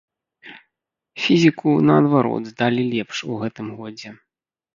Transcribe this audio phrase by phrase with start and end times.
[1.25, 4.09] Фізіку, наадварот, здалі лепш у гэтым годзе.